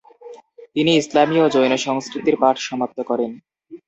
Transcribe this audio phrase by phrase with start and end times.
[0.75, 3.31] তিনি ইসলামি ও জৈন সংস্কৃতির পাঠ সমাপ্ত করেন।